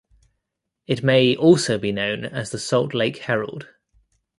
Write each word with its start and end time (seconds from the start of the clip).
It 0.87 1.03
may 1.03 1.35
also 1.35 1.77
be 1.77 1.91
known 1.91 2.25
as 2.25 2.49
the 2.49 2.57
Salt 2.57 2.95
Lake 2.95 3.17
Herald. 3.17 3.67